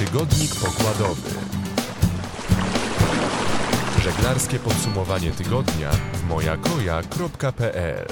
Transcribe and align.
Tygodnik 0.00 0.54
pokładowy. 0.54 1.30
Żeglarskie 4.02 4.58
podsumowanie 4.58 5.30
tygodnia 5.30 5.90
w 5.90 6.28
mojakoja.pl 6.28 8.06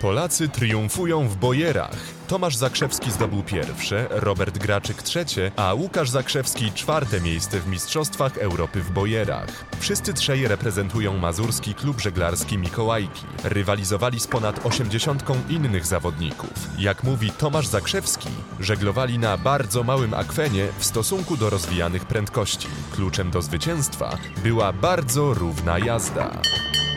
Polacy 0.00 0.48
triumfują 0.48 1.28
w 1.28 1.36
bojerach. 1.36 2.15
Tomasz 2.28 2.56
Zakrzewski 2.56 3.10
zdobył 3.10 3.42
pierwsze, 3.42 4.06
Robert 4.10 4.58
Graczyk 4.58 5.02
trzecie, 5.02 5.52
a 5.56 5.74
Łukasz 5.74 6.10
Zakrzewski 6.10 6.72
czwarte 6.72 7.20
miejsce 7.20 7.60
w 7.60 7.66
Mistrzostwach 7.66 8.38
Europy 8.38 8.80
w 8.80 8.90
bojerach. 8.90 9.64
Wszyscy 9.78 10.14
trzej 10.14 10.48
reprezentują 10.48 11.18
mazurski 11.18 11.74
klub 11.74 12.00
żeglarski 12.00 12.58
Mikołajki. 12.58 13.24
Rywalizowali 13.44 14.20
z 14.20 14.26
ponad 14.26 14.66
80 14.66 15.22
innych 15.48 15.86
zawodników. 15.86 16.50
Jak 16.78 17.04
mówi 17.04 17.30
Tomasz 17.30 17.66
Zakrzewski, 17.66 18.28
żeglowali 18.60 19.18
na 19.18 19.38
bardzo 19.38 19.82
małym 19.82 20.14
akwenie 20.14 20.68
w 20.78 20.84
stosunku 20.84 21.36
do 21.36 21.50
rozwijanych 21.50 22.04
prędkości. 22.04 22.68
Kluczem 22.92 23.30
do 23.30 23.42
zwycięstwa 23.42 24.18
była 24.42 24.72
bardzo 24.72 25.34
równa 25.34 25.78
jazda. 25.78 26.30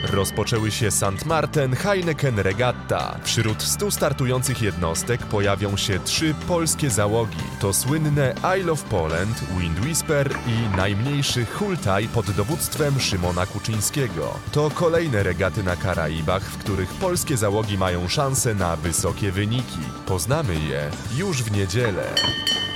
Rozpoczęły 0.03 0.71
się 0.71 0.91
St. 0.91 1.25
Martin 1.25 1.75
Heineken 1.75 2.39
Regatta. 2.39 3.19
Wśród 3.23 3.63
100 3.63 3.91
startujących 3.91 4.61
jednostek 4.61 5.21
pojawią 5.25 5.77
się 5.77 5.99
trzy 5.99 6.35
polskie 6.47 6.89
załogi. 6.89 7.37
To 7.59 7.73
słynne 7.73 8.35
Isle 8.59 8.71
of 8.71 8.83
Poland, 8.83 9.43
Wind 9.57 9.79
Whisper 9.79 10.35
i 10.47 10.77
najmniejszy 10.77 11.45
Hultaj 11.45 12.07
pod 12.07 12.31
dowództwem 12.31 12.99
Szymona 12.99 13.45
Kuczyńskiego. 13.45 14.39
To 14.51 14.69
kolejne 14.69 15.23
regaty 15.23 15.63
na 15.63 15.75
Karaibach, 15.75 16.43
w 16.43 16.57
których 16.57 16.89
polskie 16.89 17.37
załogi 17.37 17.77
mają 17.77 18.07
szansę 18.07 18.55
na 18.55 18.75
wysokie 18.75 19.31
wyniki. 19.31 19.79
Poznamy 20.05 20.55
je 20.55 20.89
już 21.17 21.43
w 21.43 21.51
niedzielę. 21.51 22.03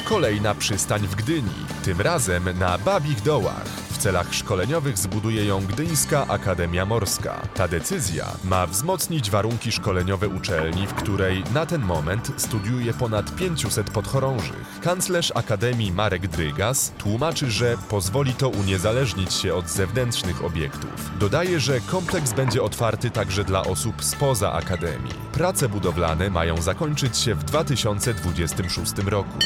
Kolejna 0.06 0.56
przystań 0.56 1.08
w 1.08 1.16
Gdyni, 1.16 1.66
tym 1.84 2.02
razem 2.02 2.60
na 2.60 2.78
Babich 2.78 3.22
Dołach. 3.22 3.84
Celach 4.04 4.34
szkoleniowych 4.34 4.98
zbuduje 4.98 5.46
ją 5.46 5.66
Gdyńska 5.66 6.28
Akademia 6.28 6.86
Morska. 6.86 7.42
Ta 7.54 7.68
decyzja 7.68 8.26
ma 8.44 8.68
wzmocnić 8.68 9.30
warunki 9.30 9.72
szkoleniowe 9.72 10.28
uczelni, 10.28 10.88
w 10.88 10.94
której 10.94 11.44
na 11.54 11.66
ten 11.66 11.82
moment 11.82 12.32
studiuje 12.38 12.94
ponad 12.94 13.36
500 13.36 13.90
podchorążych. 13.90 14.80
Kanclerz 14.82 15.32
Akademii 15.36 15.92
Marek 15.92 16.28
Drygas 16.28 16.92
tłumaczy, 16.98 17.52
że 17.52 17.78
pozwoli 17.90 18.34
to 18.34 18.50
uniezależnić 18.50 19.34
się 19.34 19.56
od 19.56 19.70
zewnętrznych 19.70 20.46
obiektów. 20.46 21.12
Dodaje, 21.20 21.60
że 21.60 21.80
kompleks 21.82 22.34
będzie 22.34 22.64
otwarty 22.64 23.12
także 23.12 23.44
dla 23.44 23.64
osób 23.64 24.04
spoza 24.04 24.54
Akademii. 24.54 25.14
Prace 25.32 25.70
budowlane 25.70 26.30
mają 26.30 26.62
zakończyć 26.62 27.18
się 27.18 27.36
w 27.36 27.44
2026 27.44 28.94
roku. 29.06 29.40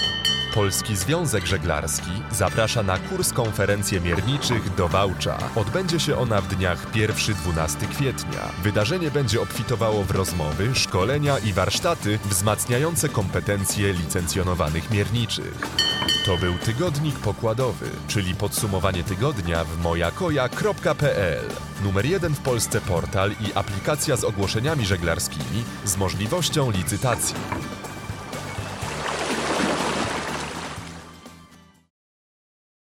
Polski 0.58 0.96
Związek 0.96 1.46
Żeglarski 1.46 2.12
zaprasza 2.32 2.84
na 2.84 2.98
kurs 2.98 3.34
konferencję 3.34 4.00
do 4.78 4.88
Wałcza. 4.88 5.38
Odbędzie 5.56 6.00
się 6.00 6.18
ona 6.18 6.42
w 6.42 6.48
dniach 6.48 6.92
1-12 6.92 7.88
kwietnia. 7.92 8.52
Wydarzenie 8.64 9.12
będzie 9.12 9.42
obfitowało 9.42 10.04
w 10.04 10.12
rozmowy, 10.12 10.76
szkolenia 10.76 11.40
i 11.40 11.54
warsztaty 11.54 12.20
wzmacniające 12.26 13.10
kompetencje 13.10 13.94
licencjonowanych 13.94 14.92
mierniczych. 14.92 15.68
To 16.26 16.38
był 16.38 16.54
Tygodnik 16.54 17.20
Pokładowy, 17.20 17.90
czyli 18.08 18.36
podsumowanie 18.36 19.04
tygodnia 19.04 19.64
w 19.64 19.78
mojakoja.pl. 19.78 21.44
Numer 21.84 22.06
jeden 22.06 22.36
w 22.36 22.40
Polsce 22.40 22.82
portal 22.82 23.32
i 23.32 23.54
aplikacja 23.54 24.16
z 24.16 24.24
ogłoszeniami 24.24 24.86
żeglarskimi 24.86 25.64
z 25.86 25.98
możliwością 25.98 26.72
licytacji. 26.72 27.36